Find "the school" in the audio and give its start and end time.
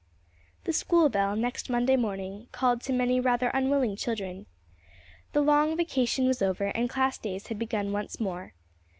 0.63-1.09